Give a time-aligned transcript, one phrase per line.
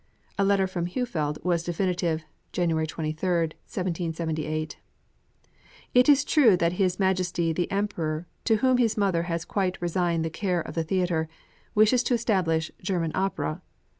[0.39, 4.77] A letter from Heufeld was definitive (January 23, 1778):
[5.93, 10.25] It is true that His Majesty the Emperor, to whom his mother has quite resigned
[10.25, 11.29] the care of the theatre,
[11.75, 13.61] wishes to establish German opera.